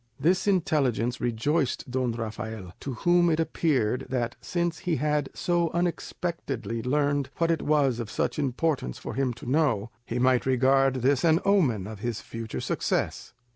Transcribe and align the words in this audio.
This 0.19 0.47
intelligence 0.47 1.21
rejoiced 1.21 1.91
Don 1.91 2.13
Rafael, 2.13 2.73
to 2.79 2.93
whom 2.95 3.29
it 3.29 3.39
appeared 3.39 4.07
that 4.09 4.35
since 4.41 4.79
he 4.79 4.95
had 4.95 5.29
so 5.35 5.69
unexpectedly 5.75 6.81
learned 6.81 7.29
what 7.37 7.51
it 7.51 7.61
was 7.61 7.99
of 7.99 8.09
such 8.09 8.39
importance 8.39 8.97
for 8.97 9.13
him 9.13 9.31
to 9.33 9.45
know, 9.45 9.91
he 10.03 10.17
might 10.17 10.47
regard 10.47 11.03
this 11.05 11.23
an 11.23 11.39
omen 11.45 11.85
of 11.85 11.99
his 11.99 12.19
future 12.19 12.61
success. 12.61 13.33